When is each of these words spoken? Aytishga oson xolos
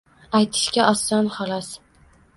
Aytishga 0.37 0.87
oson 0.93 1.31
xolos 1.37 1.73